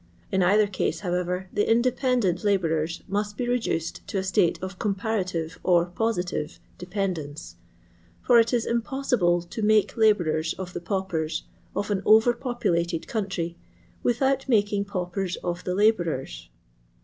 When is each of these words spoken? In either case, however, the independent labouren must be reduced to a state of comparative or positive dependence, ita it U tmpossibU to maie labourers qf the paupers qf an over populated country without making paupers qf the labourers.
In 0.31 0.41
either 0.41 0.65
case, 0.65 1.01
however, 1.01 1.47
the 1.53 1.69
independent 1.69 2.43
labouren 2.43 3.03
must 3.07 3.37
be 3.37 3.47
reduced 3.47 4.01
to 4.07 4.17
a 4.17 4.23
state 4.23 4.57
of 4.59 4.79
comparative 4.79 5.59
or 5.61 5.85
positive 5.85 6.59
dependence, 6.79 7.57
ita 8.27 8.39
it 8.39 8.51
U 8.51 8.81
tmpossibU 8.81 9.47
to 9.47 9.61
maie 9.61 9.85
labourers 9.95 10.55
qf 10.57 10.73
the 10.73 10.81
paupers 10.81 11.43
qf 11.75 11.91
an 11.91 12.01
over 12.03 12.33
populated 12.33 13.07
country 13.07 13.59
without 14.01 14.49
making 14.49 14.85
paupers 14.85 15.37
qf 15.43 15.61
the 15.63 15.75
labourers. 15.75 16.49